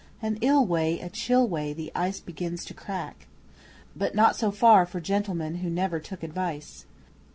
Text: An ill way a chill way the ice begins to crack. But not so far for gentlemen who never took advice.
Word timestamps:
An 0.19 0.39
ill 0.41 0.65
way 0.65 0.99
a 0.99 1.09
chill 1.11 1.47
way 1.47 1.73
the 1.73 1.91
ice 1.93 2.19
begins 2.19 2.65
to 2.65 2.73
crack. 2.73 3.27
But 3.95 4.15
not 4.15 4.35
so 4.35 4.49
far 4.49 4.87
for 4.87 4.99
gentlemen 4.99 5.57
who 5.57 5.69
never 5.69 5.99
took 5.99 6.23
advice. 6.23 6.85